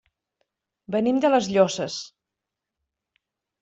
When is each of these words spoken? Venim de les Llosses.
Venim 0.95 1.21
de 1.27 1.33
les 1.35 1.51
Llosses. 1.53 2.01